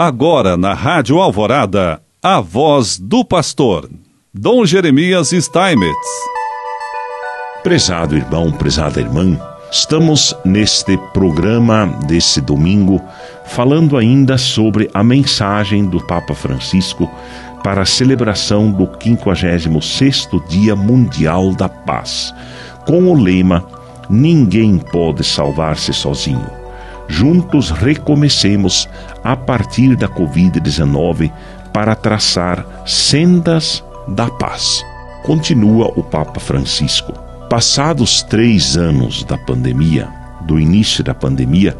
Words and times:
Agora 0.00 0.56
na 0.56 0.72
Rádio 0.72 1.20
Alvorada, 1.20 2.00
a 2.22 2.40
voz 2.40 2.98
do 2.98 3.22
pastor, 3.22 3.86
Dom 4.32 4.64
Jeremias 4.64 5.28
Steinmetz. 5.28 6.08
Prezado 7.62 8.16
irmão, 8.16 8.50
prezada 8.50 8.98
irmã, 8.98 9.38
estamos 9.70 10.34
neste 10.42 10.96
programa 11.12 11.84
desse 12.06 12.40
domingo 12.40 12.98
falando 13.44 13.98
ainda 13.98 14.38
sobre 14.38 14.88
a 14.94 15.04
mensagem 15.04 15.84
do 15.84 16.02
Papa 16.06 16.34
Francisco 16.34 17.06
para 17.62 17.82
a 17.82 17.86
celebração 17.86 18.72
do 18.72 18.86
56º 18.86 20.42
Dia 20.48 20.74
Mundial 20.74 21.52
da 21.52 21.68
Paz, 21.68 22.34
com 22.86 23.04
o 23.04 23.22
lema 23.22 23.66
Ninguém 24.08 24.78
pode 24.78 25.22
salvar-se 25.22 25.92
sozinho 25.92 26.59
juntos 27.10 27.70
recomecemos 27.70 28.88
a 29.22 29.36
partir 29.36 29.96
da 29.96 30.08
Covid-19 30.08 31.30
para 31.72 31.94
traçar 31.94 32.64
sendas 32.86 33.84
da 34.06 34.28
paz. 34.28 34.84
Continua 35.24 35.92
o 35.96 36.02
Papa 36.02 36.38
Francisco. 36.38 37.12
Passados 37.50 38.22
três 38.22 38.76
anos 38.76 39.24
da 39.24 39.36
pandemia, 39.36 40.08
do 40.42 40.58
início 40.58 41.02
da 41.02 41.12
pandemia, 41.12 41.76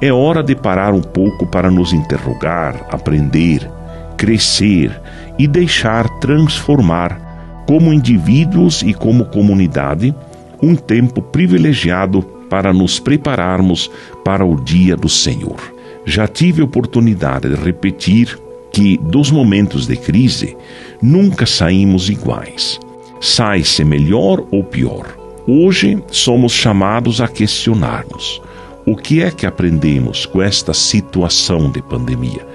é 0.00 0.12
hora 0.12 0.42
de 0.42 0.54
parar 0.56 0.92
um 0.92 1.00
pouco 1.00 1.46
para 1.46 1.70
nos 1.70 1.92
interrogar, 1.92 2.88
aprender, 2.90 3.70
crescer 4.16 5.00
e 5.38 5.46
deixar 5.46 6.08
transformar, 6.18 7.64
como 7.68 7.92
indivíduos 7.92 8.82
e 8.82 8.92
como 8.92 9.26
comunidade, 9.26 10.12
um 10.60 10.74
tempo 10.74 11.22
privilegiado 11.22 12.41
para 12.52 12.70
nos 12.70 13.00
prepararmos 13.00 13.90
para 14.22 14.44
o 14.44 14.60
dia 14.60 14.94
do 14.94 15.08
Senhor. 15.08 15.56
Já 16.04 16.28
tive 16.28 16.60
oportunidade 16.60 17.48
de 17.48 17.54
repetir 17.54 18.38
que 18.70 18.98
dos 18.98 19.30
momentos 19.30 19.86
de 19.86 19.96
crise 19.96 20.54
nunca 21.00 21.46
saímos 21.46 22.10
iguais. 22.10 22.78
Sai-se 23.22 23.82
melhor 23.84 24.44
ou 24.50 24.62
pior. 24.62 25.16
Hoje 25.46 25.98
somos 26.08 26.52
chamados 26.52 27.22
a 27.22 27.26
questionarmos: 27.26 28.42
o 28.84 28.96
que 28.96 29.22
é 29.22 29.30
que 29.30 29.46
aprendemos 29.46 30.26
com 30.26 30.42
esta 30.42 30.74
situação 30.74 31.70
de 31.70 31.80
pandemia? 31.80 32.46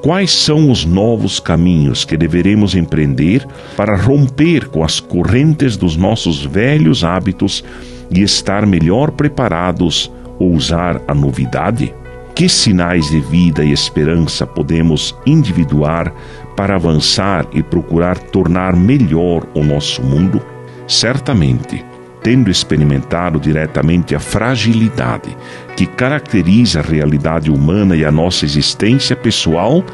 Quais 0.00 0.30
são 0.30 0.70
os 0.70 0.84
novos 0.84 1.40
caminhos 1.40 2.04
que 2.04 2.16
deveremos 2.16 2.76
empreender 2.76 3.44
para 3.76 3.96
romper 3.96 4.68
com 4.68 4.84
as 4.84 5.00
correntes 5.00 5.76
dos 5.76 5.96
nossos 5.96 6.44
velhos 6.44 7.02
hábitos 7.02 7.64
e 8.10 8.22
estar 8.22 8.66
melhor 8.66 9.10
preparados 9.10 10.10
ou 10.38 10.52
usar 10.52 11.00
a 11.06 11.14
novidade? 11.14 11.94
Que 12.34 12.48
sinais 12.48 13.10
de 13.10 13.20
vida 13.20 13.62
e 13.62 13.72
esperança 13.72 14.46
podemos 14.46 15.14
individuar 15.26 16.12
para 16.56 16.74
avançar 16.74 17.46
e 17.52 17.62
procurar 17.62 18.18
tornar 18.18 18.74
melhor 18.74 19.46
o 19.54 19.62
nosso 19.62 20.02
mundo? 20.02 20.40
Certamente, 20.86 21.84
tendo 22.22 22.50
experimentado 22.50 23.38
diretamente 23.38 24.14
a 24.14 24.20
fragilidade 24.20 25.36
que 25.76 25.86
caracteriza 25.86 26.80
a 26.80 26.82
realidade 26.82 27.50
humana 27.50 27.96
e 27.96 28.04
a 28.04 28.10
nossa 28.10 28.44
existência 28.44 29.14
pessoal, 29.16 29.84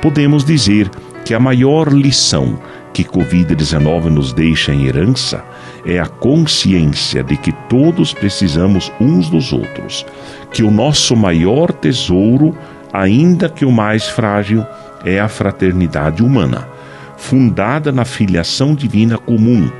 podemos 0.00 0.44
dizer 0.44 0.90
que 1.24 1.34
a 1.34 1.40
maior 1.40 1.92
lição 1.92 2.58
que 2.92 3.04
Covid-19 3.04 4.04
nos 4.04 4.32
deixa 4.32 4.72
em 4.72 4.86
herança 4.86 5.44
é 5.84 5.98
a 5.98 6.06
consciência 6.06 7.22
de 7.22 7.36
que 7.36 7.52
todos 7.68 8.12
precisamos 8.12 8.92
uns 9.00 9.28
dos 9.28 9.52
outros, 9.52 10.04
que 10.52 10.62
o 10.62 10.70
nosso 10.70 11.16
maior 11.16 11.72
tesouro, 11.72 12.56
ainda 12.92 13.48
que 13.48 13.64
o 13.64 13.72
mais 13.72 14.08
frágil, 14.08 14.64
é 15.04 15.18
a 15.18 15.28
fraternidade 15.28 16.22
humana, 16.22 16.68
fundada 17.16 17.92
na 17.92 18.04
filiação 18.04 18.74
divina 18.74 19.16
comum 19.16 19.70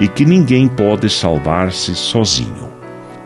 e 0.00 0.06
que 0.06 0.24
ninguém 0.24 0.68
pode 0.68 1.10
salvar-se 1.10 1.94
sozinho. 1.94 2.68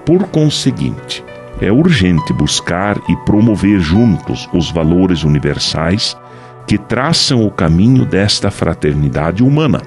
Por 0.06 0.28
conseguinte, 0.28 1.22
é 1.60 1.70
urgente 1.70 2.32
buscar 2.32 2.98
e 3.08 3.16
promover 3.24 3.78
juntos 3.78 4.48
os 4.52 4.70
valores 4.70 5.22
universais 5.22 6.16
que 6.66 6.78
traçam 6.78 7.46
o 7.46 7.50
caminho 7.50 8.04
desta 8.04 8.50
fraternidade 8.50 9.42
humana 9.42 9.82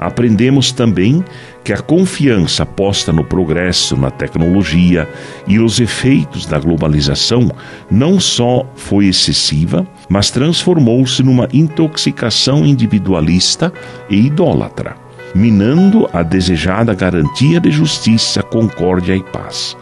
aprendemos 0.00 0.72
também 0.72 1.22
que 1.62 1.74
a 1.74 1.76
confiança 1.76 2.64
posta 2.64 3.12
no 3.12 3.22
progresso, 3.22 3.94
na 3.98 4.10
tecnologia 4.10 5.06
e 5.46 5.60
os 5.60 5.78
efeitos 5.78 6.46
da 6.46 6.58
globalização 6.58 7.50
não 7.90 8.18
só 8.18 8.66
foi 8.74 9.08
excessiva, 9.08 9.86
mas 10.08 10.30
transformou-se 10.30 11.22
numa 11.22 11.46
intoxicação 11.52 12.64
individualista 12.64 13.70
e 14.08 14.26
idólatra, 14.26 14.96
minando 15.34 16.08
a 16.14 16.22
desejada 16.22 16.94
garantia 16.94 17.60
de 17.60 17.70
justiça, 17.70 18.42
concórdia 18.42 19.14
e 19.14 19.22
paz. 19.22 19.76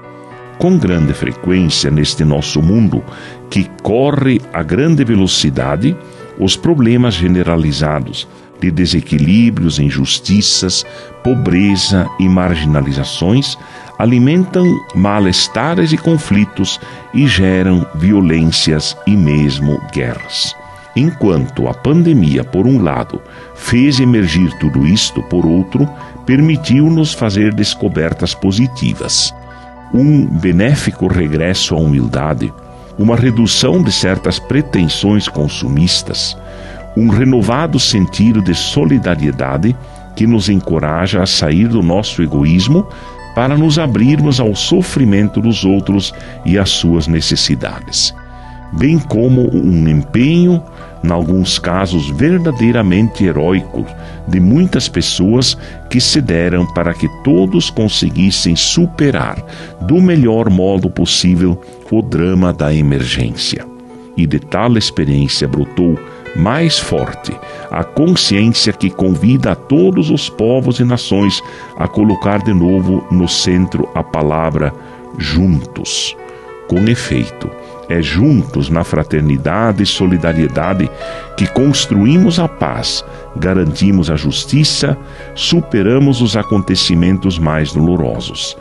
Com 0.58 0.76
grande 0.76 1.14
frequência 1.14 1.92
neste 1.92 2.24
nosso 2.24 2.60
mundo 2.60 3.04
que 3.48 3.70
corre 3.84 4.40
a 4.52 4.64
grande 4.64 5.04
velocidade, 5.04 5.96
os 6.38 6.56
problemas 6.56 7.14
generalizados 7.14 8.28
de 8.60 8.70
desequilíbrios, 8.70 9.78
injustiças, 9.78 10.84
pobreza 11.22 12.08
e 12.18 12.28
marginalizações 12.28 13.56
alimentam 13.98 14.64
malestares 14.94 15.92
e 15.92 15.96
conflitos 15.96 16.80
e 17.12 17.26
geram 17.26 17.86
violências 17.96 18.96
e 19.06 19.16
mesmo 19.16 19.80
guerras. 19.92 20.54
Enquanto 20.94 21.68
a 21.68 21.74
pandemia, 21.74 22.42
por 22.42 22.66
um 22.66 22.82
lado, 22.82 23.20
fez 23.54 24.00
emergir 24.00 24.50
tudo 24.58 24.86
isto, 24.86 25.22
por 25.24 25.46
outro, 25.46 25.88
permitiu-nos 26.26 27.12
fazer 27.12 27.54
descobertas 27.54 28.34
positivas. 28.34 29.34
Um 29.92 30.26
benéfico 30.26 31.06
regresso 31.06 31.74
à 31.74 31.78
humildade, 31.78 32.52
uma 32.98 33.16
redução 33.16 33.82
de 33.82 33.92
certas 33.92 34.38
pretensões 34.38 35.28
consumistas, 35.28 36.36
um 36.96 37.08
renovado 37.08 37.78
sentido 37.78 38.42
de 38.42 38.54
solidariedade 38.54 39.76
que 40.16 40.26
nos 40.26 40.48
encoraja 40.48 41.22
a 41.22 41.26
sair 41.26 41.68
do 41.68 41.80
nosso 41.80 42.22
egoísmo 42.22 42.86
para 43.34 43.56
nos 43.56 43.78
abrirmos 43.78 44.40
ao 44.40 44.54
sofrimento 44.56 45.40
dos 45.40 45.64
outros 45.64 46.12
e 46.44 46.58
às 46.58 46.70
suas 46.70 47.06
necessidades, 47.06 48.12
bem 48.72 48.98
como 48.98 49.48
um 49.54 49.88
empenho, 49.88 50.60
em 51.02 51.10
alguns 51.10 51.58
casos 51.58 52.08
verdadeiramente 52.10 53.24
heróico, 53.24 53.84
de 54.26 54.40
muitas 54.40 54.88
pessoas 54.88 55.56
que 55.88 56.00
se 56.00 56.20
deram 56.20 56.66
para 56.74 56.92
que 56.92 57.08
todos 57.22 57.70
conseguissem 57.70 58.54
superar 58.54 59.42
do 59.82 60.00
melhor 60.00 60.50
modo 60.50 60.90
possível 60.90 61.60
o 61.90 62.02
drama 62.02 62.52
da 62.52 62.74
emergência. 62.74 63.66
E 64.16 64.26
de 64.26 64.38
tal 64.38 64.76
experiência 64.76 65.46
brotou 65.46 65.98
mais 66.36 66.78
forte, 66.78 67.32
a 67.70 67.82
consciência 67.82 68.72
que 68.72 68.90
convida 68.90 69.52
a 69.52 69.54
todos 69.54 70.10
os 70.10 70.28
povos 70.28 70.78
e 70.78 70.84
nações 70.84 71.42
a 71.76 71.88
colocar 71.88 72.42
de 72.42 72.52
novo 72.52 73.06
no 73.10 73.28
centro 73.28 73.88
a 73.94 74.02
palavra 74.02 74.72
juntos. 75.16 76.16
Com 76.68 76.86
efeito, 76.86 77.50
é 77.88 78.02
juntos 78.02 78.68
na 78.68 78.84
fraternidade 78.84 79.82
e 79.82 79.86
solidariedade 79.86 80.90
que 81.36 81.46
construímos 81.46 82.38
a 82.38 82.46
paz, 82.46 83.02
garantimos 83.34 84.10
a 84.10 84.16
justiça, 84.16 84.96
superamos 85.34 86.20
os 86.20 86.36
acontecimentos 86.36 87.38
mais 87.38 87.72
dolorosos. 87.72 88.56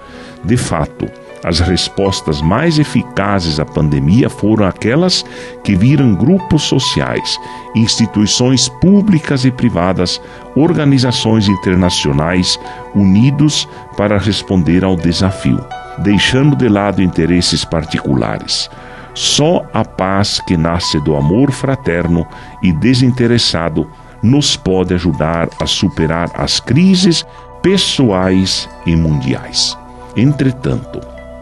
De 0.45 0.55
fato, 0.55 1.05
as 1.43 1.59
respostas 1.59 2.41
mais 2.41 2.79
eficazes 2.79 3.59
à 3.59 3.65
pandemia 3.65 4.29
foram 4.29 4.65
aquelas 4.65 5.25
que 5.63 5.75
viram 5.75 6.15
grupos 6.15 6.63
sociais, 6.63 7.37
instituições 7.75 8.69
públicas 8.69 9.45
e 9.45 9.51
privadas, 9.51 10.21
organizações 10.55 11.47
internacionais 11.47 12.59
unidos 12.95 13.67
para 13.95 14.17
responder 14.17 14.83
ao 14.83 14.95
desafio, 14.95 15.63
deixando 15.99 16.55
de 16.55 16.69
lado 16.69 17.01
interesses 17.01 17.65
particulares. 17.65 18.69
Só 19.13 19.65
a 19.73 19.83
paz 19.83 20.39
que 20.47 20.55
nasce 20.55 20.99
do 21.01 21.15
amor 21.15 21.51
fraterno 21.51 22.25
e 22.61 22.71
desinteressado 22.71 23.89
nos 24.21 24.55
pode 24.55 24.93
ajudar 24.93 25.49
a 25.59 25.65
superar 25.65 26.29
as 26.35 26.59
crises 26.59 27.25
pessoais 27.61 28.69
e 28.85 28.95
mundiais. 28.95 29.77
Entretanto, 30.15 30.99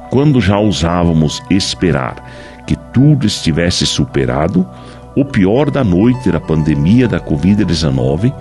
quando 0.10 0.40
já 0.40 0.58
ousávamos 0.58 1.42
esperar 1.50 2.16
que 2.66 2.76
tudo 2.94 3.26
estivesse 3.26 3.86
superado, 3.86 4.68
o 5.16 5.24
pior 5.24 5.70
da 5.70 5.84
noite 5.84 6.32
da 6.32 6.40
pandemia 6.40 7.08
da 7.08 7.20
Covid-19, 7.20 8.34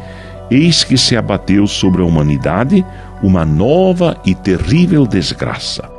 eis 0.50 0.84
que 0.84 0.99
se 0.99 1.16
abateu 1.16 1.66
sobre 1.66 2.02
a 2.02 2.05
humanidade 2.05 2.84
uma 3.22 3.44
nova 3.44 4.16
e 4.25 4.34
terrível 4.34 5.06
desgraça. 5.06 5.94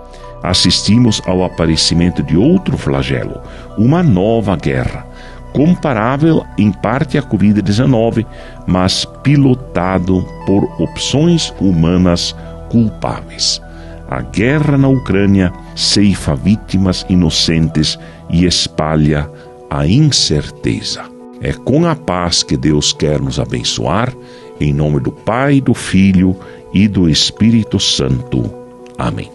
Assistimos 0.45 1.19
ao 1.25 1.43
aparecimento 1.43 2.21
de 2.21 2.37
outro 2.37 2.77
flagelo, 2.77 3.41
uma 3.79 4.03
nova 4.03 4.55
guerra, 4.55 5.07
comparável 5.51 6.45
em 6.55 6.71
parte 6.71 7.17
à 7.17 7.23
Covid-19, 7.23 8.23
mas 8.67 9.05
pilotado 9.23 10.23
por 10.45 10.63
opções 10.79 11.51
humanas 11.59 12.35
culpáveis. 12.69 13.59
A 14.07 14.21
guerra 14.21 14.77
na 14.77 14.87
Ucrânia 14.87 15.51
ceifa 15.75 16.35
vítimas 16.35 17.03
inocentes 17.09 17.97
e 18.29 18.45
espalha 18.45 19.27
a 19.67 19.87
incerteza. 19.87 21.05
É 21.41 21.53
com 21.53 21.87
a 21.87 21.95
paz 21.95 22.43
que 22.43 22.55
Deus 22.55 22.93
quer 22.93 23.19
nos 23.19 23.39
abençoar, 23.39 24.13
em 24.61 24.71
nome 24.71 24.99
do 24.99 25.11
Pai, 25.11 25.59
do 25.59 25.73
Filho 25.73 26.37
e 26.71 26.87
do 26.87 27.09
Espírito 27.09 27.79
Santo. 27.79 28.47
Amém. 28.95 29.34